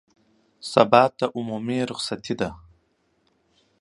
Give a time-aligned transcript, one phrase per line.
[0.71, 2.49] سبا ته عمومي رخصتي ده